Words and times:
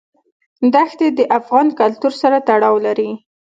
دښتې 0.73 1.07
د 1.17 1.19
افغان 1.37 1.67
کلتور 1.79 2.13
سره 2.21 2.37
تړاو 2.47 2.75
لري. 2.85 3.09